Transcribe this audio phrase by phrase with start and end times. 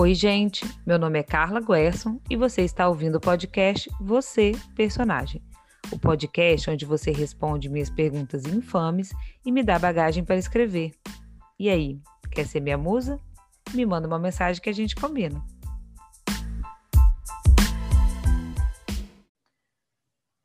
[0.00, 0.64] Oi, gente.
[0.86, 5.44] Meu nome é Carla Guerson e você está ouvindo o podcast Você, Personagem.
[5.92, 9.12] O podcast onde você responde minhas perguntas infames
[9.44, 10.92] e me dá bagagem para escrever.
[11.58, 12.00] E aí,
[12.32, 13.20] quer ser minha musa?
[13.74, 15.44] Me manda uma mensagem que a gente combina.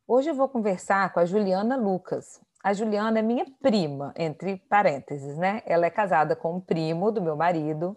[0.05, 2.41] Hoje eu vou conversar com a Juliana Lucas.
[2.61, 5.61] A Juliana é minha prima, entre parênteses, né?
[5.65, 7.95] Ela é casada com um primo do meu marido,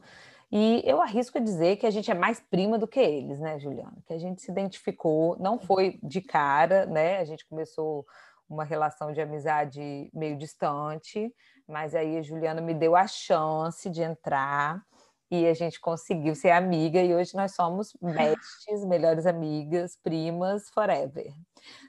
[0.50, 3.58] e eu arrisco a dizer que a gente é mais prima do que eles, né,
[3.58, 3.98] Juliana?
[4.06, 7.18] Que a gente se identificou, não foi de cara, né?
[7.18, 8.06] A gente começou
[8.48, 11.32] uma relação de amizade meio distante,
[11.66, 14.82] mas aí a Juliana me deu a chance de entrar
[15.30, 21.30] e a gente conseguiu ser amiga e hoje nós somos bestes, melhores amigas, primas, forever.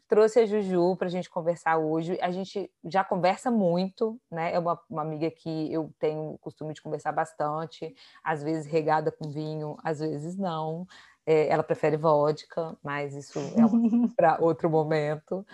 [0.10, 2.18] Trouxe a Juju para a gente conversar hoje.
[2.20, 4.52] A gente já conversa muito, né?
[4.52, 9.12] É uma, uma, amiga que eu tenho o costume de conversar bastante, às vezes regada
[9.12, 10.88] com vinho, às vezes não.
[11.28, 13.62] É, ela prefere vodka, mas isso é
[14.18, 15.46] para outro momento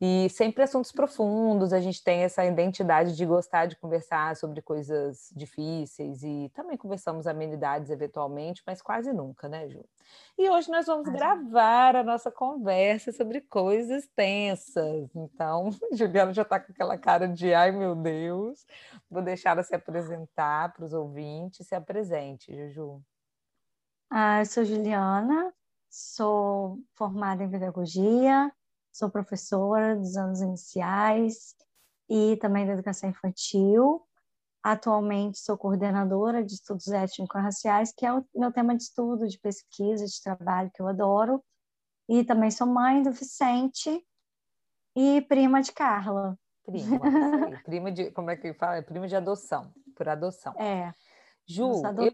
[0.00, 5.30] e sempre assuntos profundos, a gente tem essa identidade de gostar de conversar sobre coisas
[5.36, 9.84] difíceis e também conversamos amenidades eventualmente, mas quase nunca, né, Ju?
[10.38, 15.14] E hoje nós vamos gravar a nossa conversa sobre coisas tensas.
[15.14, 18.64] Então, Juliana já está com aquela cara de ai meu Deus,
[19.10, 21.66] vou deixar ela se apresentar para os ouvintes.
[21.66, 23.02] Se apresente, Juju.
[24.08, 25.52] Ah, eu sou Juliana,
[25.90, 28.50] sou formada em pedagogia,
[28.92, 31.54] Sou professora dos anos iniciais
[32.08, 34.02] e também da educação infantil.
[34.62, 40.04] Atualmente sou coordenadora de estudos étnico-raciais, que é o meu tema de estudo, de pesquisa,
[40.04, 41.42] de trabalho que eu adoro.
[42.08, 44.04] E também sou mãe do Vicente
[44.96, 46.36] e prima de Carla.
[46.64, 47.00] Prima,
[47.64, 48.82] prima de, como é que fala?
[48.82, 50.52] Prima de adoção, por adoção.
[50.58, 50.92] É.
[51.52, 52.12] Ju, eu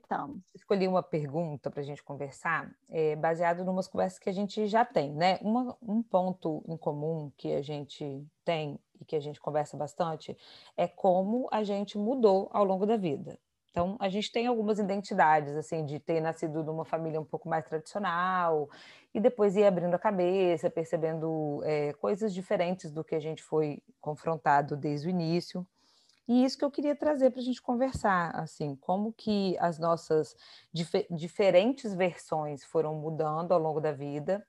[0.55, 4.67] escolhi uma pergunta para a gente conversar, é, baseado em umas conversas que a gente
[4.67, 5.39] já tem, né?
[5.43, 10.37] Uma, um ponto em comum que a gente tem e que a gente conversa bastante
[10.77, 13.39] é como a gente mudou ao longo da vida.
[13.71, 17.63] Então, a gente tem algumas identidades, assim, de ter nascido numa família um pouco mais
[17.67, 18.71] tradicional
[19.13, 23.83] e depois ir abrindo a cabeça, percebendo é, coisas diferentes do que a gente foi
[24.01, 25.67] confrontado desde o início.
[26.29, 30.37] E isso que eu queria trazer para a gente conversar, assim, como que as nossas
[30.73, 34.45] dif diferentes versões foram mudando ao longo da vida.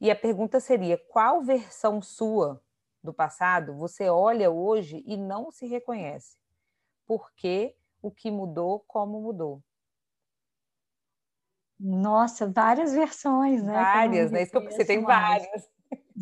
[0.00, 2.60] E a pergunta seria: qual versão sua
[3.02, 6.36] do passado você olha hoje e não se reconhece?
[7.06, 9.62] Por que o que mudou, como mudou?
[11.80, 13.72] Nossa, várias versões, né?
[13.72, 14.42] Várias, né?
[14.42, 15.68] Isso que eu pensei, tem várias.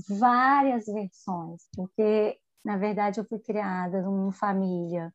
[0.08, 5.12] Várias versões, porque na verdade, eu fui criada numa família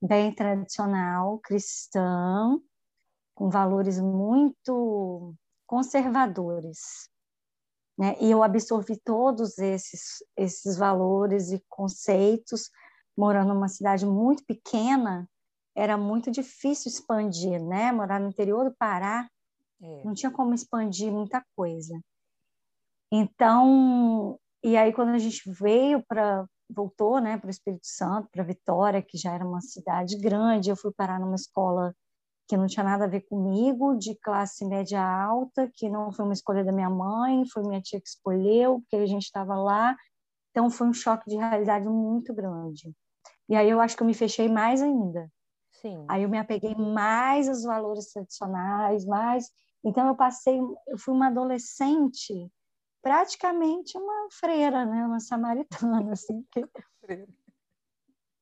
[0.00, 2.58] bem tradicional, cristã,
[3.34, 5.34] com valores muito
[5.66, 7.10] conservadores.
[7.98, 8.14] Né?
[8.20, 12.70] E eu absorvi todos esses, esses valores e conceitos,
[13.16, 15.28] morando numa cidade muito pequena,
[15.74, 17.92] era muito difícil expandir, né?
[17.92, 19.28] Morar no interior do Pará,
[19.80, 20.04] é.
[20.04, 21.98] não tinha como expandir muita coisa.
[23.12, 28.42] Então, e aí quando a gente veio para voltou né, para o Espírito Santo, para
[28.42, 30.70] Vitória, que já era uma cidade grande.
[30.70, 31.94] Eu fui parar numa escola
[32.48, 36.34] que não tinha nada a ver comigo, de classe média alta, que não foi uma
[36.34, 39.96] escolha da minha mãe, foi minha tia que escolheu, porque a gente estava lá.
[40.50, 42.94] Então foi um choque de realidade muito grande.
[43.48, 45.30] E aí eu acho que eu me fechei mais ainda.
[45.72, 46.04] Sim.
[46.08, 49.50] Aí eu me apeguei mais aos valores tradicionais, mais.
[49.84, 52.50] Então eu passei, eu fui uma adolescente
[53.06, 55.06] praticamente uma freira, né?
[55.06, 56.10] uma samaritana.
[56.12, 56.68] Assim, que...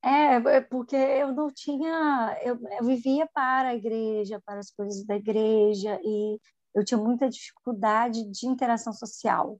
[0.03, 5.05] É, é, porque eu não tinha, eu, eu, vivia para a igreja, para as coisas
[5.05, 6.39] da igreja, e
[6.73, 9.59] eu tinha muita dificuldade de interação social,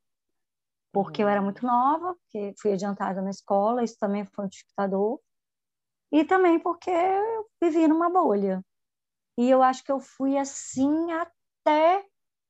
[0.92, 5.20] porque eu era muito nova, porque fui adiantada na escola, isso também foi um dificultador,
[6.12, 8.64] e também porque eu vivia numa bolha.
[9.38, 12.04] E eu acho que eu fui assim até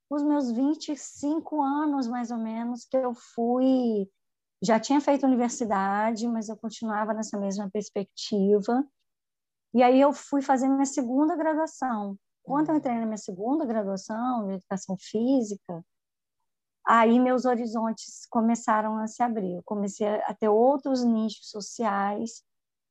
[0.09, 4.09] os meus 25 anos, mais ou menos, que eu fui.
[4.63, 8.85] Já tinha feito universidade, mas eu continuava nessa mesma perspectiva.
[9.73, 12.17] E aí eu fui fazer minha segunda graduação.
[12.43, 15.83] Quando eu entrei na minha segunda graduação, em educação física,
[16.85, 19.55] aí meus horizontes começaram a se abrir.
[19.55, 22.43] Eu comecei a ter outros nichos sociais.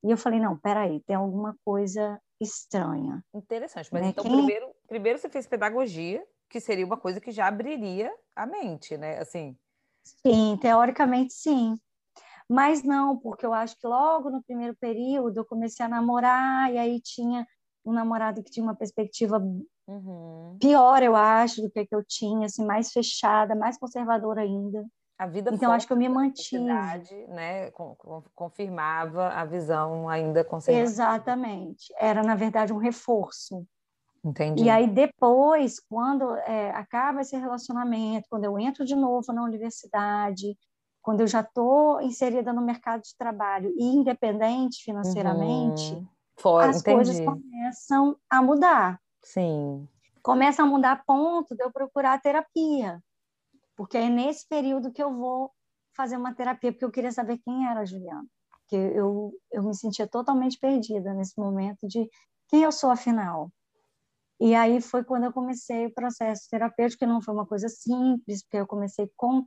[0.05, 3.25] E eu falei, não, peraí, tem alguma coisa estranha.
[3.33, 3.89] Interessante.
[3.93, 4.09] Mas né?
[4.09, 4.33] então, Quem...
[4.33, 6.23] primeiro, primeiro você fez pedagogia,
[6.55, 9.19] que seria uma coisa que já abriria a mente, né?
[9.19, 9.59] Assim.
[10.05, 11.77] Sim, teoricamente sim.
[12.49, 16.79] Mas não, porque eu acho que logo no primeiro período eu comecei a namorar e
[16.79, 17.45] aí tinha
[17.85, 19.43] um namorado que tinha uma perspectiva
[19.87, 20.57] Uhum.
[20.59, 24.83] Pior, eu acho, do que, que eu tinha, assim, mais fechada, mais conservadora ainda.
[25.19, 26.63] A vida então, acho que eu me mantive.
[27.29, 27.71] Né,
[28.35, 30.89] confirmava a visão ainda conservadora.
[30.89, 31.93] Exatamente.
[31.99, 33.67] Era, na verdade, um reforço.
[34.25, 34.65] Entendi.
[34.65, 40.57] E aí, depois, quando é, acaba esse relacionamento, quando eu entro de novo na universidade,
[41.03, 46.07] quando eu já estou inserida no mercado de trabalho e independente financeiramente, uhum.
[46.37, 46.97] Fora, as entendi.
[46.97, 49.01] coisas começam a mudar.
[49.23, 49.87] Sim.
[50.23, 52.99] Começa a mudar a ponto de eu procurar terapia.
[53.77, 55.53] Porque é nesse período que eu vou
[55.95, 58.25] fazer uma terapia, porque eu queria saber quem era a Juliana.
[58.51, 62.09] Porque eu, eu me sentia totalmente perdida nesse momento de
[62.49, 63.51] quem eu sou afinal.
[64.45, 68.43] E aí foi quando eu comecei o processo terapêutico, que não foi uma coisa simples,
[68.43, 69.43] porque eu comecei com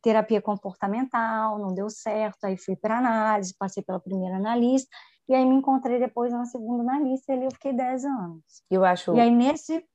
[0.00, 4.88] terapia comportamental, não deu certo, aí fui para análise, passei pela primeira analista,
[5.28, 8.42] e aí me encontrei depois na segunda analista, e ali eu fiquei 10 anos.
[8.70, 9.14] Eu acho...
[9.14, 9.86] E aí nesse...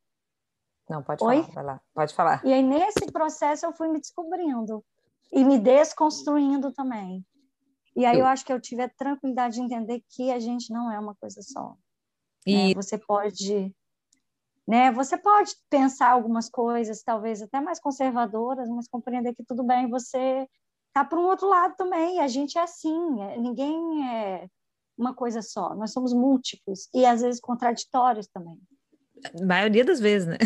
[0.87, 1.41] Não, pode Oi?
[1.41, 2.45] falar, vai lá, pode falar.
[2.45, 4.85] E aí nesse processo eu fui me descobrindo,
[5.31, 7.25] e me desconstruindo também.
[7.95, 10.91] E aí eu, acho que eu tive a tranquilidade de entender que a gente não
[10.91, 11.75] é uma coisa só.
[12.45, 12.67] E...
[12.67, 12.73] Né?
[12.75, 13.75] Você pode
[14.67, 14.91] né?
[14.91, 20.45] Você pode pensar algumas coisas, talvez até mais conservadoras, mas compreender que tudo bem, você
[20.93, 22.19] tá para um outro lado também.
[22.19, 24.47] A gente é assim, é, ninguém é
[24.97, 25.73] uma coisa só.
[25.73, 28.59] Nós somos múltiplos e às vezes contraditórios também.
[29.41, 30.37] A maioria das vezes, né?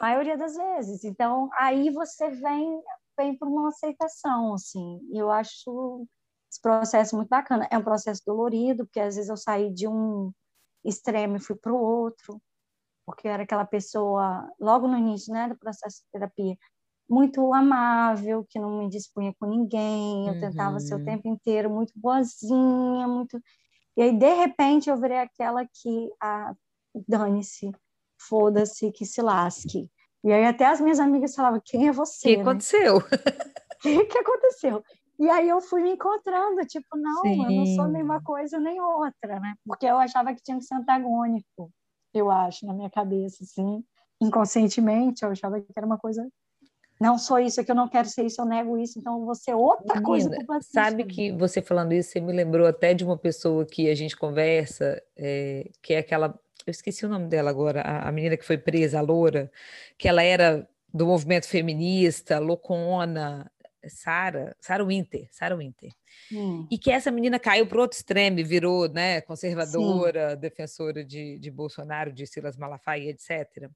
[0.00, 1.04] A maioria das vezes.
[1.04, 2.82] Então, aí você vem
[3.18, 5.00] vem para uma aceitação, assim.
[5.10, 6.06] E eu acho
[6.50, 7.66] esse processo muito bacana.
[7.70, 10.30] É um processo dolorido, porque às vezes eu saí de um
[10.84, 12.40] extremo e fui para o outro
[13.06, 16.56] porque era aquela pessoa, logo no início né, do processo de terapia,
[17.08, 20.40] muito amável, que não me dispunha com ninguém, eu uhum.
[20.40, 21.04] tentava ser o uhum.
[21.04, 23.40] tempo inteiro muito boazinha, muito...
[23.96, 26.52] E aí, de repente, eu virei aquela que, ah,
[27.06, 27.70] dane-se,
[28.20, 29.88] foda-se, que se lasque.
[30.24, 32.28] E aí até as minhas amigas falavam, quem é você?
[32.28, 32.42] O que né?
[32.42, 32.96] aconteceu?
[32.96, 33.00] O
[33.80, 34.82] que, que aconteceu?
[35.18, 37.44] E aí eu fui me encontrando, tipo, não, Sim.
[37.44, 39.54] eu não sou nenhuma coisa nem outra, né?
[39.64, 41.70] Porque eu achava que tinha que ser antagônico
[42.18, 43.84] eu acho, na minha cabeça, assim,
[44.20, 46.26] inconscientemente, eu achava que era uma coisa.
[47.00, 49.54] Não sou isso, é que eu não quero ser isso, eu nego isso, então ser
[49.54, 50.72] outra Menina, coisa completamente.
[50.72, 54.16] Sabe que você falando isso, você me lembrou até de uma pessoa que a gente
[54.16, 56.38] conversa, é, que é aquela.
[56.66, 59.50] Eu esqueci o nome dela agora, a, a menina que foi presa, a loura,
[59.98, 63.50] que ela era do movimento feminista, loucona,
[63.90, 65.90] Sara, Sara Winter, Sara Winter.
[66.32, 66.66] Hum.
[66.70, 70.36] E que essa menina caiu para outro extremo, virou né, conservadora, Sim.
[70.36, 73.70] defensora de, de Bolsonaro, de Silas Malafaia, etc.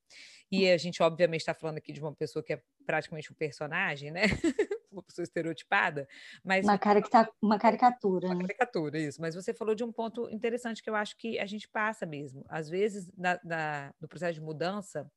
[0.51, 4.11] E a gente, obviamente, está falando aqui de uma pessoa que é praticamente um personagem,
[4.11, 4.23] né?
[4.91, 6.09] uma pessoa estereotipada,
[6.43, 8.41] mas uma, carica uma caricatura, uma né?
[8.43, 9.21] caricatura, isso.
[9.21, 12.45] Mas você falou de um ponto interessante que eu acho que a gente passa mesmo.
[12.49, 15.09] Às vezes, na, na, no processo de mudança,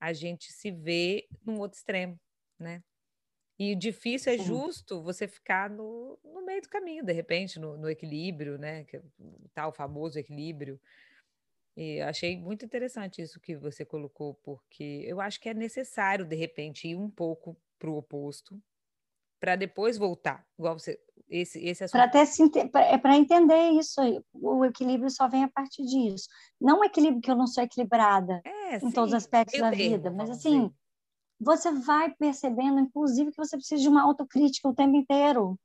[0.00, 2.18] a gente se vê num outro extremo,
[2.58, 2.82] né?
[3.58, 7.76] E o difícil é justo você ficar no, no meio do caminho, de repente, no,
[7.76, 8.84] no equilíbrio, né?
[8.84, 10.80] Que é o tal famoso equilíbrio.
[11.76, 16.36] E achei muito interessante isso que você colocou, porque eu acho que é necessário, de
[16.36, 18.60] repente, ir um pouco para o oposto,
[19.40, 20.46] para depois voltar.
[20.58, 21.00] Igual você.
[21.28, 22.10] Esse, esse Para
[22.80, 24.00] é para entender isso,
[24.32, 26.26] o equilíbrio só vem a partir disso.
[26.58, 29.70] Não o equilíbrio que eu não sou equilibrada é, em sim, todos os aspectos da
[29.70, 30.72] vida, mas assim,
[31.40, 35.58] você vai percebendo, inclusive, que você precisa de uma autocrítica o tempo inteiro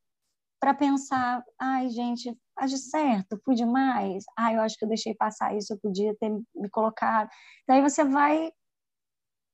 [0.59, 5.55] para pensar, ai, gente, agi certo, fui demais, ai, eu acho que eu deixei passar
[5.57, 7.29] isso, eu podia ter me colocado.
[7.67, 8.49] Daí você vai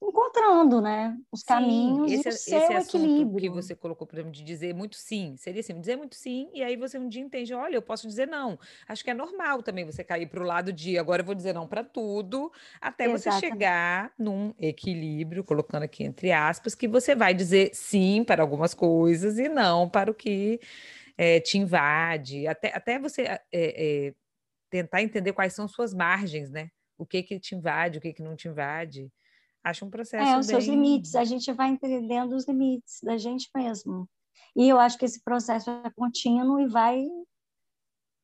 [0.01, 3.33] encontrando, né, os sim, caminhos esse, e o seu esse equilíbrio.
[3.35, 6.61] que você colocou, por exemplo, de dizer muito sim, seria assim, dizer muito sim, e
[6.63, 8.59] aí você um dia entende, olha, eu posso dizer não.
[8.87, 11.53] Acho que é normal também você cair para o lado de agora eu vou dizer
[11.53, 12.51] não para tudo,
[12.81, 13.09] até Exatamente.
[13.09, 18.73] você chegar num equilíbrio, colocando aqui entre aspas, que você vai dizer sim para algumas
[18.73, 20.59] coisas e não para o que
[21.17, 24.13] é, te invade, até, até você é, é,
[24.69, 26.69] tentar entender quais são suas margens, né?
[26.97, 29.11] O que que te invade, o que que não te invade.
[29.63, 30.27] Acho um processo.
[30.27, 30.55] É, os bem...
[30.55, 34.07] seus limites, a gente vai entendendo os limites da gente mesmo.
[34.55, 37.05] E eu acho que esse processo é contínuo e vai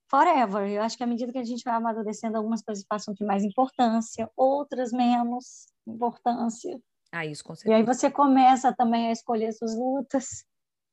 [0.09, 0.69] forever.
[0.69, 3.43] Eu acho que à medida que a gente vai amadurecendo, algumas coisas passam de mais
[3.43, 6.79] importância, outras menos importância.
[7.11, 7.73] Ah, isso com certeza.
[7.73, 10.45] E aí você começa também a escolher suas lutas,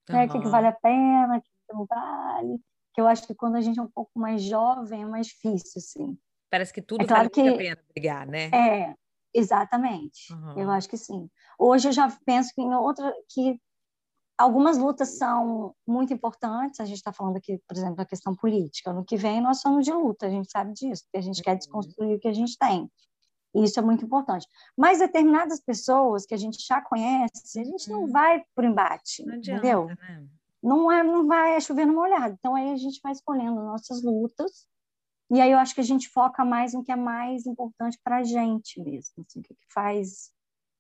[0.09, 0.17] uhum.
[0.17, 0.27] né?
[0.27, 2.61] O que, que vale a pena, o que, que não vale.
[2.95, 5.79] Que eu acho que quando a gente é um pouco mais jovem é mais difícil,
[5.79, 6.19] assim.
[6.51, 8.51] Parece que tudo é claro vale que, a pena brigar, né?
[8.53, 8.95] É,
[9.35, 10.59] Exatamente, uhum.
[10.59, 11.29] eu acho que sim.
[11.59, 13.59] Hoje eu já penso que em outra que
[14.37, 16.81] algumas lutas são muito importantes.
[16.81, 18.93] A gente está falando aqui, por exemplo, da questão política.
[18.93, 21.45] No que vem nós somos de luta, a gente sabe disso, porque a gente uhum.
[21.45, 22.91] quer desconstruir o que a gente tem.
[23.55, 24.47] Isso é muito importante.
[24.77, 28.11] Mas determinadas pessoas que a gente já conhece, a gente não uhum.
[28.11, 29.87] vai por embate, não adianta, entendeu?
[29.87, 30.27] Né?
[30.63, 32.35] Não, é, não vai chover no molhado.
[32.39, 34.67] Então, aí a gente vai escolhendo nossas lutas,
[35.33, 38.19] e aí eu acho que a gente foca mais no que é mais importante para
[38.19, 40.31] a gente mesmo, assim, o que, que faz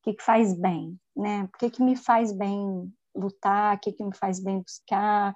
[0.00, 1.44] o que, que faz bem, né?
[1.44, 5.32] O que, que me faz bem lutar, o que, que me faz bem buscar,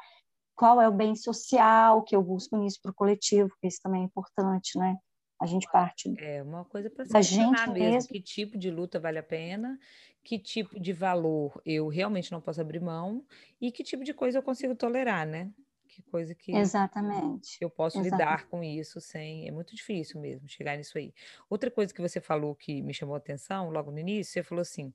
[0.56, 4.02] qual é o bem social que eu busco nisso para o coletivo, que isso também
[4.02, 4.96] é importante, né?
[5.40, 8.99] A gente parte é uma coisa para a gente mesmo, mesmo, que tipo de luta
[8.99, 9.78] vale a pena,
[10.25, 13.25] que tipo de valor eu realmente não posso abrir mão
[13.61, 15.52] e que tipo de coisa eu consigo tolerar, né?
[15.97, 17.59] Que coisa que Exatamente.
[17.59, 18.03] eu posso Exatamente.
[18.03, 19.49] lidar com isso sem.
[19.49, 21.15] É muito difícil mesmo chegar nisso aí.
[21.49, 24.62] Outra coisa que você falou que me chamou a atenção logo no início, você falou
[24.62, 24.93] assim: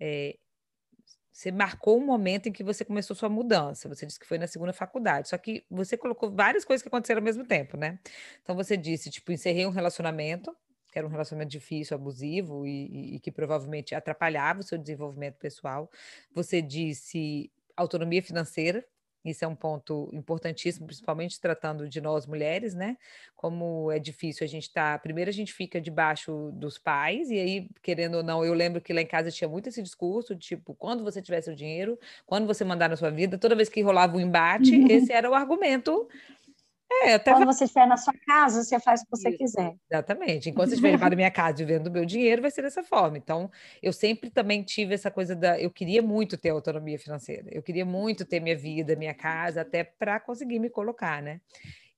[0.00, 0.38] é,
[1.32, 3.88] você marcou um momento em que você começou sua mudança.
[3.88, 7.20] Você disse que foi na segunda faculdade, só que você colocou várias coisas que aconteceram
[7.20, 8.00] ao mesmo tempo, né?
[8.42, 10.56] Então você disse, tipo, encerrei um relacionamento,
[10.92, 15.38] que era um relacionamento difícil, abusivo e, e, e que provavelmente atrapalhava o seu desenvolvimento
[15.38, 15.88] pessoal.
[16.34, 18.84] Você disse autonomia financeira,
[19.24, 22.96] isso é um ponto importantíssimo, principalmente tratando de nós mulheres, né?
[23.36, 24.92] Como é difícil a gente estar.
[24.94, 24.98] Tá...
[24.98, 28.92] Primeiro, a gente fica debaixo dos pais, e aí, querendo ou não, eu lembro que
[28.92, 32.64] lá em casa tinha muito esse discurso: tipo, quando você tiver seu dinheiro, quando você
[32.64, 36.08] mandar na sua vida, toda vez que rolava um embate, esse era o argumento
[37.04, 39.74] é, até Quando você estiver na sua casa, você faz o que você Isso, quiser.
[39.90, 40.50] Exatamente.
[40.50, 43.18] Enquanto você estiver na minha casa vivendo do meu dinheiro, vai ser dessa forma.
[43.18, 43.50] Então,
[43.82, 45.60] eu sempre também tive essa coisa da.
[45.60, 47.48] Eu queria muito ter autonomia financeira.
[47.50, 51.40] Eu queria muito ter minha vida, minha casa, até para conseguir me colocar, né?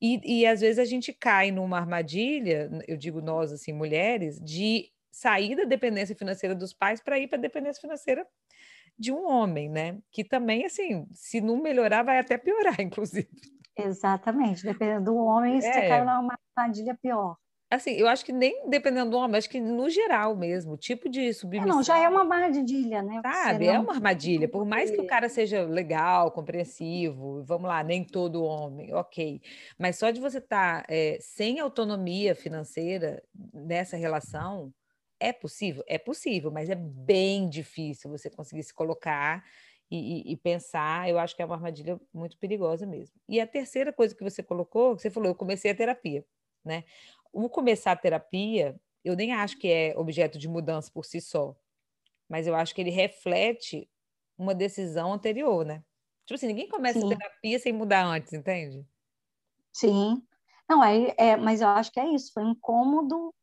[0.01, 4.91] E, e às vezes a gente cai numa armadilha, eu digo nós, assim, mulheres, de
[5.11, 8.27] sair da dependência financeira dos pais para ir para a dependência financeira
[8.99, 9.99] de um homem, né?
[10.11, 13.29] Que também, assim, se não melhorar, vai até piorar, inclusive.
[13.77, 15.61] Exatamente, dependendo do homem, é.
[15.61, 17.37] você caiu numa armadilha pior.
[17.71, 21.09] Assim, eu acho que nem dependendo do homem, acho que no geral mesmo, o tipo
[21.09, 21.73] de submissão.
[21.73, 23.21] É, não, já é uma armadilha, né?
[23.23, 24.49] Sabe, é uma armadilha.
[24.49, 29.41] Por mais que o cara seja legal, compreensivo, vamos lá, nem todo homem, ok.
[29.77, 33.21] Mas só de você estar tá, é, sem autonomia financeira
[33.53, 34.73] nessa relação,
[35.25, 35.83] é possível?
[35.87, 39.45] É possível, mas é bem difícil você conseguir se colocar
[39.91, 43.17] e, e, pensar, eu acho que é uma armadilha muito perigosa mesmo.
[43.29, 46.25] E a terceira coisa que você colocou, que você falou, eu comecei a terapia,
[46.65, 46.85] né?
[47.33, 51.57] O começar a terapia, eu nem acho que é objeto de mudança por si só,
[52.29, 53.89] mas eu acho que ele reflete
[54.37, 55.85] uma decisão anterior, né?
[56.27, 57.07] Tipo assim, ninguém começa Sim.
[57.07, 58.85] a terapia sem mudar antes, entende?
[59.73, 60.23] Sim.
[60.69, 63.35] Não, é, é, mas eu acho que é isso, foi um incômodo,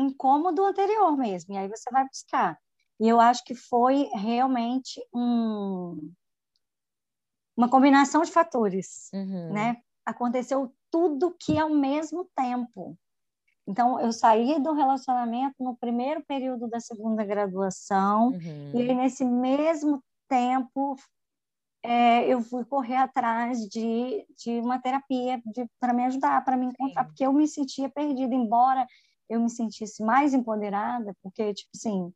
[0.00, 2.58] incômodo anterior mesmo, e aí você vai buscar.
[2.98, 6.12] E eu acho que foi realmente um,
[7.56, 9.52] uma combinação de fatores, uhum.
[9.52, 9.76] né?
[10.04, 12.96] Aconteceu tudo que ao mesmo tempo.
[13.66, 18.70] Então, eu saí do relacionamento no primeiro período da segunda graduação, uhum.
[18.74, 20.96] e aí, nesse mesmo tempo,
[21.82, 25.42] é, eu fui correr atrás de, de uma terapia
[25.78, 27.08] para me ajudar, para me encontrar, Sim.
[27.08, 28.86] porque eu me sentia perdida, embora
[29.28, 32.12] eu me sentisse mais empoderada, porque, tipo assim,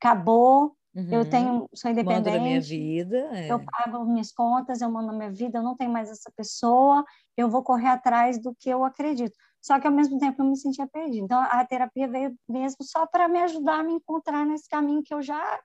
[0.00, 1.08] acabou, uhum.
[1.10, 2.30] eu tenho, sou independente.
[2.30, 3.18] Mando minha vida.
[3.32, 3.50] É.
[3.50, 7.04] Eu pago minhas contas, eu mando minha vida, eu não tenho mais essa pessoa,
[7.36, 9.34] eu vou correr atrás do que eu acredito.
[9.60, 11.24] Só que ao mesmo tempo eu me sentia perdida.
[11.24, 15.14] Então a terapia veio mesmo só para me ajudar a me encontrar nesse caminho que
[15.14, 15.60] eu já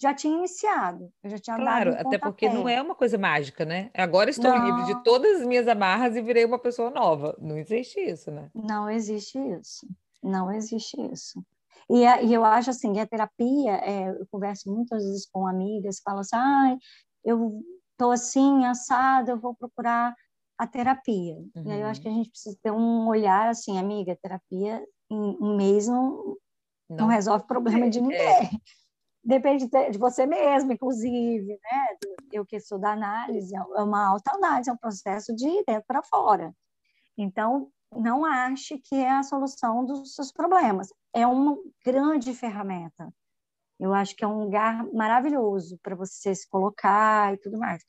[0.00, 1.10] já tinha iniciado.
[1.24, 3.90] Eu já tinha claro, dado até porque não é uma coisa mágica, né?
[3.92, 4.64] Agora estou não.
[4.64, 7.36] livre de todas as minhas amarras e virei uma pessoa nova.
[7.40, 8.48] Não existe isso, né?
[8.54, 9.88] Não existe isso.
[10.22, 11.42] Não existe isso.
[11.90, 16.00] E, e eu acho assim, que a terapia, é, eu converso muitas vezes com amigas,
[16.04, 16.76] falam assim, ah,
[17.24, 17.62] eu
[17.96, 20.14] tô assim, assada, eu vou procurar
[20.58, 21.36] a terapia.
[21.54, 21.64] Uhum.
[21.66, 25.36] E aí eu acho que a gente precisa ter um olhar assim, amiga, terapia em
[25.40, 26.36] um mês não,
[26.88, 26.96] não.
[26.96, 28.18] não resolve problema de é, ninguém.
[28.18, 28.50] É.
[29.24, 31.96] Depende de, de você mesmo, inclusive, né?
[32.32, 36.02] Eu que sou da análise, é uma alta análise, é um processo de dentro para
[36.02, 36.54] fora.
[37.16, 40.88] Então, não ache que é a solução dos seus problemas.
[41.14, 43.12] É uma grande ferramenta.
[43.78, 47.84] Eu acho que é um lugar maravilhoso para você se colocar e tudo mais.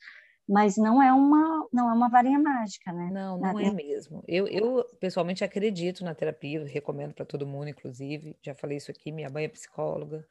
[0.48, 3.08] Mas não é uma, não é uma varinha mágica, né?
[3.12, 4.24] Não, não é mesmo.
[4.26, 8.36] Eu, eu pessoalmente acredito na terapia, recomendo para todo mundo, inclusive.
[8.42, 10.26] Já falei isso aqui, minha mãe é psicóloga.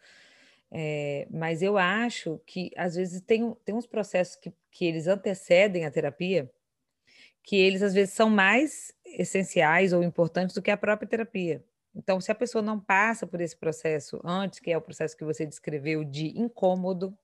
[0.71, 5.85] É, mas eu acho que às vezes tem, tem uns processos que, que eles antecedem
[5.85, 6.51] a terapia
[7.43, 11.63] que eles às vezes são mais essenciais ou importantes do que a própria terapia.
[11.96, 15.25] Então, se a pessoa não passa por esse processo antes, que é o processo que
[15.25, 17.17] você descreveu de incômodo,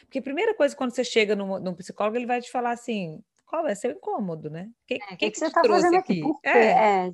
[0.00, 3.22] porque a primeira coisa quando você chega num, num psicólogo, ele vai te falar assim,
[3.44, 4.70] qual é seu incômodo, né?
[4.70, 6.22] O que, é, que, que, que, você está fazendo aqui?
[6.22, 6.48] aqui?
[6.48, 7.06] É.
[7.06, 7.12] é.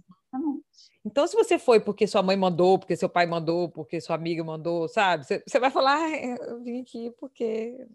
[1.04, 4.42] Então, se você foi porque sua mãe mandou, porque seu pai mandou, porque sua amiga
[4.42, 5.26] mandou, sabe?
[5.26, 7.86] Você, você vai falar, ah, eu vim aqui porque.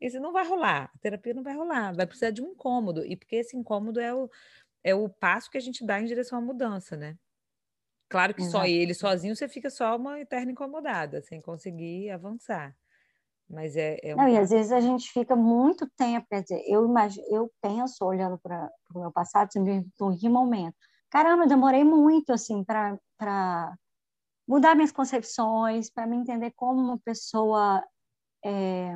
[0.00, 3.16] Isso não vai rolar, a terapia não vai rolar, vai precisar de um incômodo, e
[3.16, 4.30] porque esse incômodo é o,
[4.84, 7.16] é o passo que a gente dá em direção à mudança, né?
[8.08, 8.58] Claro que Exato.
[8.58, 12.76] só ele sozinho você fica só uma eterna incomodada, sem conseguir avançar.
[13.48, 14.18] Mas é, é um...
[14.18, 18.04] Não, e às vezes a gente fica muito tempo, quer dizer, eu imagino, eu penso
[18.04, 20.76] olhando para o meu passado, sempre em que momento.
[21.10, 23.76] Caramba, eu demorei muito assim para
[24.46, 27.84] mudar minhas concepções, para me entender como uma pessoa
[28.44, 28.92] é,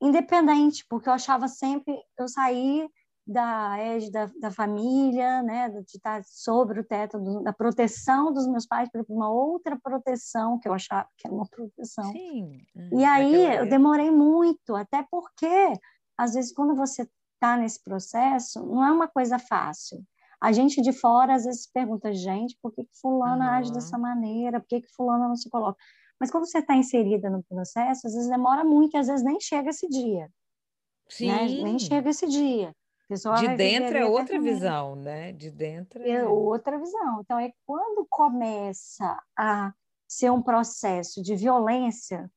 [0.00, 2.88] independente, porque eu achava sempre, eu saí
[3.28, 8.48] da égide da, da família, né, de estar sobre o teto do, da proteção dos
[8.48, 12.10] meus pais para uma outra proteção que eu achava que era uma proteção.
[12.10, 12.58] Sim.
[12.90, 15.74] E aí eu demorei muito, até porque
[16.16, 20.02] às vezes quando você está nesse processo não é uma coisa fácil.
[20.40, 23.50] A gente de fora às vezes pergunta, gente, por que, que fulana uhum.
[23.58, 24.58] age dessa maneira?
[24.58, 25.78] Por que, que fulana não se coloca?
[26.20, 29.70] Mas quando você está inserida no processo, às vezes demora muito às vezes nem chega
[29.70, 30.28] esse dia.
[31.08, 31.28] Sim.
[31.28, 31.46] Né?
[31.62, 32.74] Nem chega esse dia
[33.40, 35.32] de dentro é outra visão, né?
[35.32, 36.10] De dentro é...
[36.10, 37.20] é outra visão.
[37.20, 39.72] Então, é quando começa a
[40.06, 42.30] ser um processo de violência,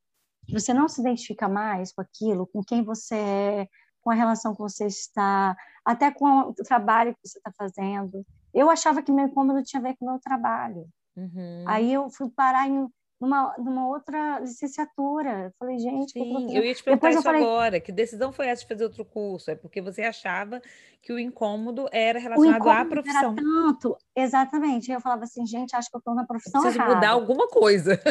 [0.49, 3.67] você não se identifica mais com aquilo, com quem você é,
[4.01, 8.25] com a relação que você está, até com o trabalho que você está fazendo.
[8.53, 10.87] Eu achava que meu incômodo tinha a ver com o meu trabalho.
[11.15, 11.65] Uhum.
[11.67, 12.89] Aí eu fui parar em
[13.21, 15.45] numa, numa outra licenciatura.
[15.45, 17.79] Eu falei, gente, Sim, eu ia te perguntar isso falei, agora.
[17.79, 19.51] Que decisão foi essa de fazer outro curso?
[19.51, 20.59] É porque você achava
[21.03, 23.31] que o incômodo era relacionado incômodo à profissão.
[23.31, 24.91] Era tanto, exatamente.
[24.91, 26.95] Eu falava assim, gente, acho que eu estou na profissão preciso errada.
[26.95, 28.01] mudar alguma coisa.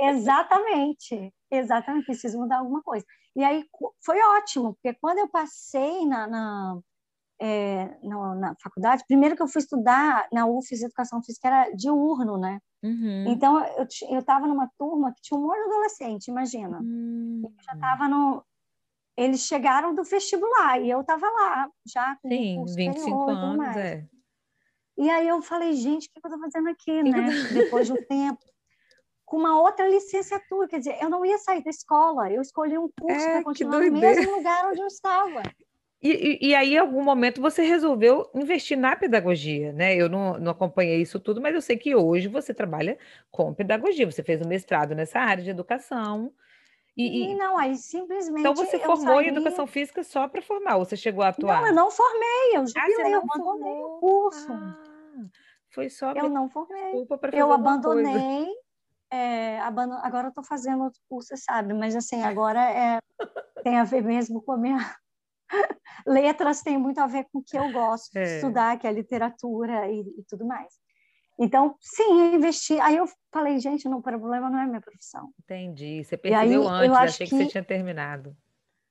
[0.00, 3.06] exatamente, exatamente, preciso mudar alguma coisa.
[3.36, 3.64] E aí
[4.04, 6.78] foi ótimo, porque quando eu passei na, na
[7.44, 12.38] é, na, na, faculdade, primeiro que eu fui estudar na UFES Educação Física era diurno,
[12.38, 12.60] né?
[12.84, 13.24] Uhum.
[13.26, 13.58] Então
[14.08, 16.78] eu estava numa turma que tinha um monte de adolescente, imagina.
[16.80, 17.42] Uhum.
[17.44, 18.44] Eu já estava no.
[19.16, 24.06] Eles chegaram do vestibular e eu estava lá, já com Sim, 25 anos, é.
[24.96, 27.26] E aí eu falei, gente, o que eu estou fazendo aqui, né?
[27.52, 28.38] Depois de um tempo
[29.24, 30.68] com uma outra licenciatura.
[30.68, 33.80] Quer dizer, eu não ia sair da escola, eu escolhi um curso é, para continuar
[33.80, 35.42] no mesmo lugar onde eu estava.
[36.02, 39.94] E, e, aí, em algum momento, você resolveu investir na pedagogia, né?
[39.94, 42.98] Eu não, não acompanhei isso tudo, mas eu sei que hoje você trabalha
[43.30, 44.10] com pedagogia.
[44.10, 46.32] Você fez um mestrado nessa área de educação.
[46.96, 48.40] E, e não, aí simplesmente.
[48.40, 49.28] Então você formou sabia...
[49.28, 51.60] em educação física só para formar, ou você chegou a atuar?
[51.60, 54.52] Não, eu não formei, eu jubilei, ah, eu abandonei o curso.
[54.52, 54.78] Ah,
[55.70, 56.82] foi só Eu não formei.
[56.82, 58.48] Desculpa para fazer Eu abandonei.
[59.08, 59.98] É, abandon...
[60.02, 62.98] Agora eu estou fazendo outro curso, você sabe, mas assim, agora é...
[63.62, 64.78] tem a ver mesmo com a minha
[66.06, 68.22] letras tem muito a ver com o que eu gosto é.
[68.22, 70.74] de estudar, que é literatura e, e, tudo mais.
[71.38, 72.78] Então, sim, investi.
[72.80, 75.30] Aí eu falei, gente, não, o problema não é minha profissão.
[75.42, 76.04] Entendi.
[76.04, 77.36] Você percebeu aí, antes, achei que...
[77.36, 78.36] que você tinha terminado.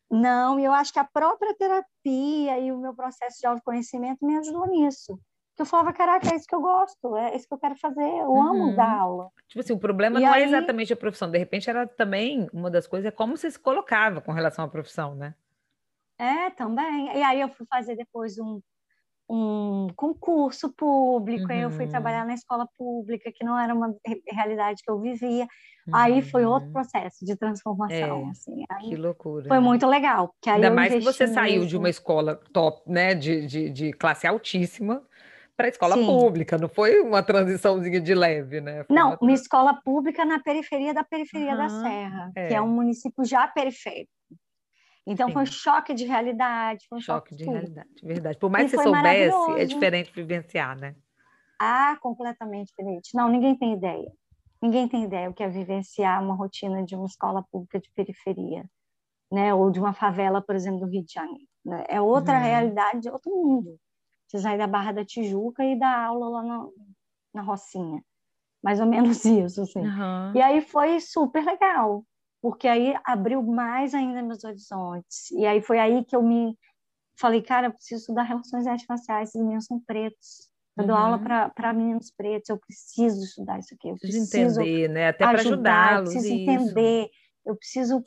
[0.10, 4.67] Não, eu acho que a própria terapia e o meu processo de autoconhecimento me ajudou
[4.67, 5.17] nisso.
[5.58, 8.30] Eu falava, caraca, é isso que eu gosto, é isso que eu quero fazer, eu
[8.30, 8.41] uhum.
[8.41, 9.30] amo dar aula.
[9.47, 10.43] Tipo assim, o problema e não é aí...
[10.43, 13.60] é exatamente a profissão, de repente era também, uma das coisas é como você se
[13.60, 15.36] colocava com relação à profissão, né?
[16.22, 17.18] É, também.
[17.18, 18.62] E aí eu fui fazer depois um,
[19.28, 21.52] um concurso público, uhum.
[21.52, 21.90] aí eu fui uhum.
[21.90, 23.92] trabalhar na escola pública, que não era uma
[24.30, 25.48] realidade que eu vivia.
[25.88, 25.96] Uhum.
[25.96, 26.74] Aí foi outro uhum.
[26.74, 28.28] processo de transformação.
[28.28, 28.64] É, assim.
[28.88, 29.48] que loucura.
[29.48, 30.32] Foi muito legal.
[30.40, 31.34] Que Ainda mais que você mesmo...
[31.34, 35.02] saiu de uma escola top, né, de, de, de classe altíssima,
[35.58, 36.06] para a escola Sim.
[36.06, 38.84] pública, não foi uma transiçãozinha de leve, né?
[38.84, 39.18] Foi não, uma...
[39.22, 39.32] uma...
[39.32, 41.58] escola pública na periferia da periferia uhum.
[41.58, 42.48] da Serra, é.
[42.48, 44.12] que é um município já periférico.
[45.06, 45.34] Então Sim.
[45.34, 46.86] foi um choque de realidade.
[46.88, 47.54] Foi um choque, choque de tudo.
[47.54, 48.38] realidade, verdade.
[48.38, 50.96] Por mais e que você soubesse, é diferente vivenciar, né?
[51.60, 53.16] Ah, completamente diferente.
[53.16, 54.12] Não, ninguém tem ideia.
[54.62, 58.64] Ninguém tem ideia o que é vivenciar uma rotina de uma escola pública de periferia,
[59.32, 59.54] né?
[59.54, 61.48] Ou de uma favela, por exemplo, do Rio de Janeiro.
[61.66, 61.84] Né?
[61.88, 62.44] É outra uhum.
[62.44, 63.80] realidade, outro mundo.
[64.28, 66.74] Você sai da Barra da Tijuca e dá aula lá no,
[67.34, 68.04] na Rocinha.
[68.64, 69.82] Mais ou menos isso, assim.
[69.82, 70.36] Uhum.
[70.36, 72.06] E aí foi super legal,
[72.42, 75.30] porque aí abriu mais ainda meus horizontes.
[75.32, 76.58] E aí foi aí que eu me
[77.20, 80.50] falei, cara, eu preciso estudar relações étnico-raciais, esses meninos são pretos.
[80.78, 80.88] Eu uhum.
[80.88, 81.50] dou aula uhum.
[81.54, 83.90] para meninos pretos, eu preciso estudar isso aqui.
[83.90, 85.10] Eu preciso entender, né?
[85.10, 86.10] Até para ajudá-los.
[86.10, 86.50] Eu preciso isso.
[86.50, 87.10] entender,
[87.46, 88.04] eu preciso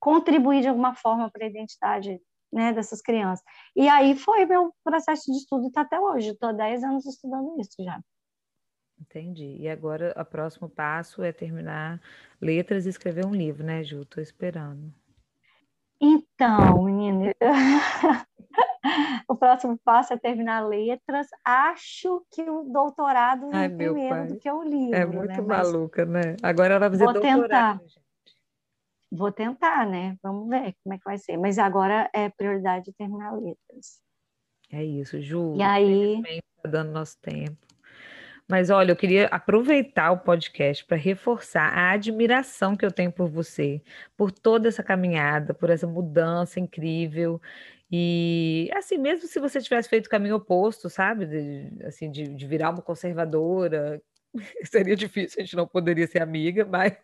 [0.00, 2.20] contribuir de alguma forma para a identidade
[2.52, 3.44] né, dessas crianças.
[3.76, 6.30] E aí foi meu processo de estudo está até hoje.
[6.30, 8.00] Estou há 10 anos estudando isso já.
[9.00, 9.56] Entendi.
[9.58, 12.00] E agora o próximo passo é terminar
[12.40, 14.02] letras e escrever um livro, né, Ju?
[14.02, 14.92] Estou esperando.
[16.00, 17.32] Então, menina,
[19.28, 21.26] o próximo passo é terminar letras.
[21.44, 24.94] Acho que o doutorado vem primeiro do que o livro.
[24.94, 25.06] É né?
[25.06, 25.40] muito né?
[25.40, 26.36] maluca, né?
[26.42, 27.80] Agora ela vai fazer vou doutorado.
[27.80, 27.80] Tentar.
[29.10, 30.16] Vou tentar, né?
[30.22, 31.36] Vamos ver como é que vai ser.
[31.36, 34.00] Mas agora é prioridade terminar letras.
[34.70, 35.56] É isso, Ju.
[35.56, 36.20] E aí?
[36.20, 37.56] Está dando nosso tempo.
[38.48, 43.28] Mas olha, eu queria aproveitar o podcast para reforçar a admiração que eu tenho por
[43.28, 43.82] você,
[44.16, 47.40] por toda essa caminhada, por essa mudança incrível.
[47.92, 51.26] E assim, mesmo se você tivesse feito o caminho oposto, sabe?
[51.26, 54.00] De, assim, de, de virar uma conservadora,
[54.64, 56.96] seria difícil, a gente não poderia ser amiga, mas.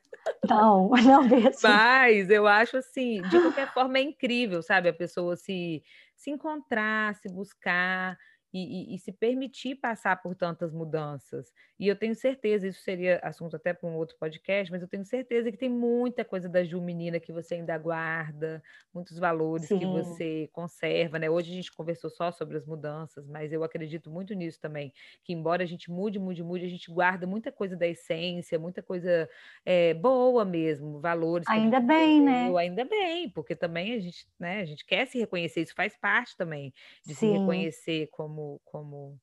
[0.48, 1.61] Não, não mesmo.
[1.62, 4.88] Mas eu acho assim, de qualquer forma é incrível, sabe?
[4.88, 5.83] A pessoa se,
[6.16, 8.16] se encontrar, se buscar
[8.54, 11.52] e, e, e, se permitir passar por tantas mudanças.
[11.76, 15.04] E eu tenho certeza, isso seria assunto até para um outro podcast, mas eu tenho
[15.04, 18.62] certeza que tem muita coisa da Ju menina que você ainda guarda,
[18.94, 19.80] muitos valores Sim.
[19.80, 21.28] que você conserva, né?
[21.28, 24.92] Hoje a gente conversou só sobre as mudanças, mas eu acredito muito nisso também,
[25.24, 28.84] que embora a gente mude, mude, mude, a gente guarda muita coisa da essência, muita
[28.84, 29.28] coisa
[29.66, 31.48] é, boa mesmo, valores.
[31.48, 32.52] Ainda bem, né?
[32.56, 36.36] Ainda bem, porque também a gente, né, a gente quer se reconhecer, isso faz parte
[36.36, 36.72] também
[37.04, 37.14] de Sim.
[37.14, 39.20] se reconhecer como como,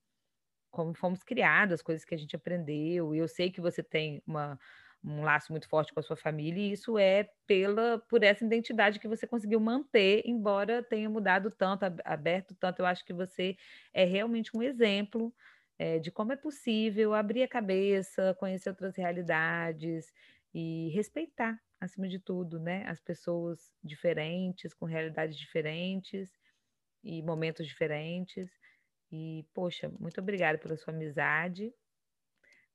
[0.71, 3.13] como, fomos criados, as coisas que a gente aprendeu.
[3.15, 4.59] E eu sei que você tem uma,
[5.03, 8.99] um laço muito forte com a sua família, e isso é pela por essa identidade
[8.99, 12.79] que você conseguiu manter, embora tenha mudado tanto, aberto tanto.
[12.81, 13.55] Eu acho que você
[13.93, 15.33] é realmente um exemplo
[15.79, 20.13] é, de como é possível abrir a cabeça, conhecer outras realidades
[20.53, 26.31] e respeitar, acima de tudo, né, as pessoas diferentes, com realidades diferentes
[27.03, 28.51] e momentos diferentes.
[29.11, 31.73] E, poxa, muito obrigada pela sua amizade.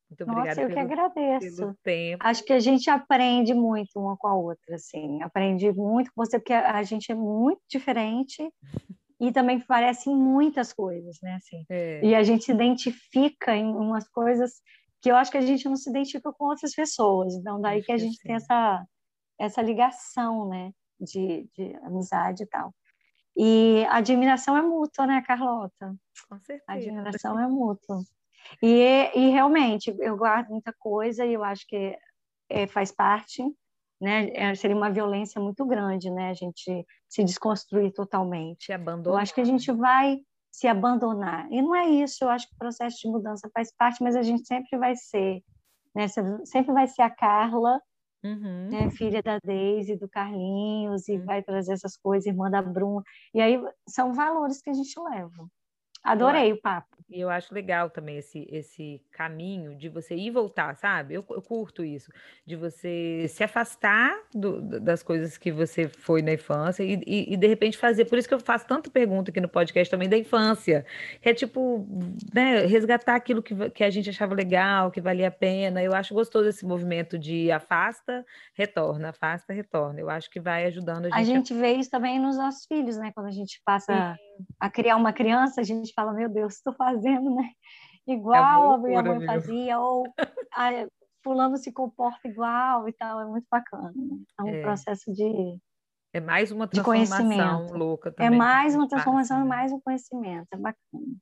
[0.08, 1.56] Muito obrigada Nossa, eu pelo, que agradeço.
[1.56, 2.24] pelo tempo.
[2.24, 5.20] Acho que a gente aprende muito uma com a outra, assim.
[5.22, 8.48] Aprendi muito com você, porque a gente é muito diferente
[9.20, 11.34] e também parecem muitas coisas, né?
[11.34, 11.64] Assim.
[11.68, 12.04] É.
[12.04, 14.60] E a gente se identifica em umas coisas
[15.00, 17.34] que eu acho que a gente não se identifica com outras pessoas.
[17.34, 18.86] Então, daí acho que a gente que tem essa,
[19.38, 20.70] essa ligação, né?
[21.00, 22.72] De, de amizade e tal.
[23.36, 25.94] E a admiração é mútua, né, Carlota?
[26.28, 26.64] Com certeza.
[26.66, 28.00] A admiração é mútua.
[28.62, 31.98] E, e realmente, eu guardo muita coisa e eu acho que
[32.48, 33.42] é, faz parte,
[34.00, 34.30] né?
[34.32, 36.30] É, seria uma violência muito grande, né?
[36.30, 38.66] A gente se desconstruir totalmente.
[38.66, 39.14] Se abandonar.
[39.14, 40.18] Eu acho que a gente vai
[40.50, 41.46] se abandonar.
[41.50, 44.22] E não é isso, eu acho que o processo de mudança faz parte, mas a
[44.22, 45.42] gente sempre vai ser,
[45.94, 46.06] né?
[46.44, 47.78] Sempre vai ser a Carla
[48.26, 48.68] Uhum.
[48.70, 51.24] Né, filha da Deise, do Carlinhos, e uhum.
[51.24, 53.02] vai trazer essas coisas, irmã da Bruna.
[53.32, 55.48] E aí são valores que a gente leva.
[56.06, 56.96] Adorei o papo.
[57.08, 61.14] E eu acho legal também esse, esse caminho de você ir e voltar, sabe?
[61.14, 62.10] Eu, eu curto isso,
[62.44, 67.36] de você se afastar do, das coisas que você foi na infância e, e, e,
[67.36, 68.06] de repente fazer.
[68.06, 70.84] Por isso que eu faço tanta pergunta aqui no podcast também da infância,
[71.22, 71.86] que é tipo,
[72.34, 75.80] né, resgatar aquilo que, que a gente achava legal, que valia a pena.
[75.80, 80.00] Eu acho gostoso esse movimento de afasta, retorna, afasta, retorna.
[80.00, 81.20] Eu acho que vai ajudando a gente.
[81.20, 83.12] A gente vê isso também nos nossos filhos, né?
[83.14, 84.16] Quando a gente passa.
[84.16, 84.25] Sim
[84.58, 87.50] a criar uma criança, a gente fala, meu Deus, estou fazendo, né?
[88.06, 90.04] Igual é a minha mãe fazia, ou
[90.54, 90.70] a,
[91.22, 93.92] fulano se comporta igual e tal, é muito bacana.
[93.94, 94.18] Né?
[94.38, 94.62] É um é.
[94.62, 95.58] processo de
[96.16, 98.34] é mais uma transformação louca é também.
[98.34, 99.46] É mais uma transformação e né?
[99.46, 101.16] mais um conhecimento, é bacana.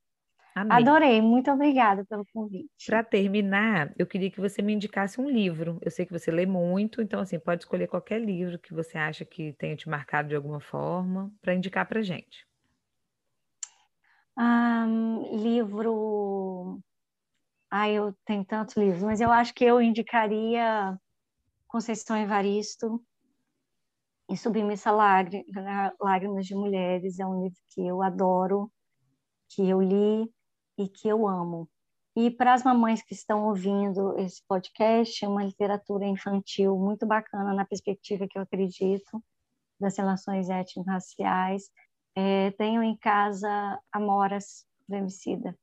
[0.54, 0.70] Amém.
[0.70, 2.68] Adorei, muito obrigada pelo convite.
[2.86, 5.78] Para terminar, eu queria que você me indicasse um livro.
[5.82, 9.24] Eu sei que você lê muito, então assim, pode escolher qualquer livro que você acha
[9.24, 12.46] que tenha te marcado de alguma forma para indicar para gente.
[14.36, 16.80] Um, livro.
[17.70, 20.98] Ai, eu tenho tantos livros, mas eu acho que eu indicaria
[21.68, 23.04] Conceição Evaristo
[24.28, 27.18] e Submissa Lágrimas de Mulheres.
[27.18, 28.70] É um livro que eu adoro,
[29.50, 30.28] que eu li
[30.78, 31.68] e que eu amo.
[32.16, 37.52] E para as mamães que estão ouvindo esse podcast, é uma literatura infantil muito bacana
[37.52, 39.22] na perspectiva que eu acredito
[39.80, 41.64] das relações étnico-raciais
[42.16, 43.48] é, tenho em casa
[43.92, 45.56] Amoras do Emicida.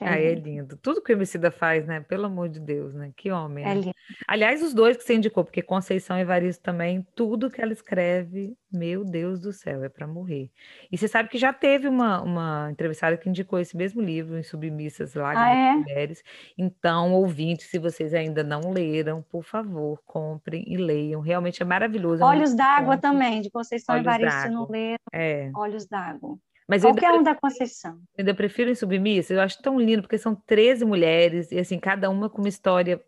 [0.00, 0.76] É ah, é lindo.
[0.76, 2.00] Tudo que o Emicida faz, né?
[2.00, 3.12] Pelo amor de Deus, né?
[3.16, 3.64] Que homem.
[3.64, 3.92] É né?
[4.26, 8.56] Aliás, os dois que você indicou, porque Conceição e Evaristo também, tudo que ela escreve,
[8.72, 10.50] meu Deus do céu, é para morrer.
[10.90, 14.42] E você sabe que já teve uma, uma entrevistada que indicou esse mesmo livro, em
[14.42, 15.72] Submissas lá ah, é?
[15.74, 16.24] Mulheres.
[16.58, 21.20] Então, ouvintes, se vocês ainda não leram, por favor, comprem e leiam.
[21.20, 22.20] Realmente é maravilhoso.
[22.20, 24.98] É Olhos d'Água também, de Conceição e Evaristo, se não leram.
[25.12, 25.52] É.
[25.54, 26.36] Olhos d'Água.
[26.66, 27.96] Mas Qualquer um da Conceição.
[28.16, 31.78] Eu ainda prefiro em Submissa, eu acho tão lindo, porque são 13 mulheres, e assim,
[31.78, 33.02] cada uma com uma história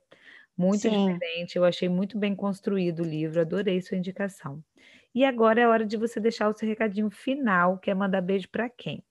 [0.57, 1.13] muito Sim.
[1.13, 1.57] diferente.
[1.57, 4.63] Eu achei muito bem construído o livro, adorei sua indicação.
[5.15, 8.49] E agora é hora de você deixar o seu recadinho final, que é mandar beijo
[8.51, 9.03] para quem?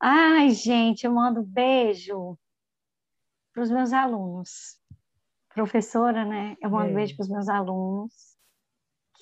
[0.00, 2.38] Ai, gente, eu mando beijo
[3.52, 4.80] para os meus alunos.
[5.54, 6.56] Professora, né?
[6.62, 6.94] Eu mando é.
[6.94, 8.38] beijo para os meus alunos,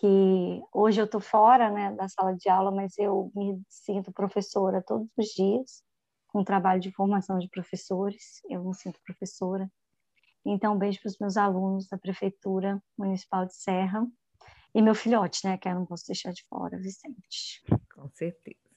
[0.00, 4.82] que hoje eu estou fora né, da sala de aula, mas eu me sinto professora
[4.82, 5.82] todos os dias,
[6.28, 9.68] com trabalho de formação de professores, eu me sinto professora.
[10.44, 14.06] Então, um beijo para os meus alunos da Prefeitura Municipal de Serra
[14.74, 17.62] e meu filhote, né, que eu não posso deixar de fora, Vicente.
[17.92, 18.67] Com certeza.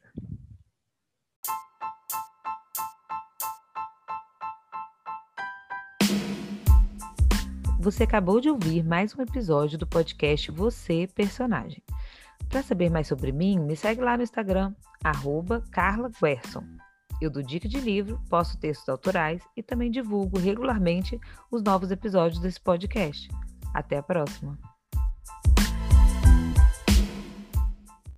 [7.82, 11.82] Você acabou de ouvir mais um episódio do podcast Você Personagem.
[12.48, 16.64] Para saber mais sobre mim, me segue lá no Instagram, arroba Carla Guerson.
[17.20, 22.40] Eu dou dica de livro, posto textos autorais e também divulgo regularmente os novos episódios
[22.40, 23.28] desse podcast.
[23.74, 24.60] Até a próxima!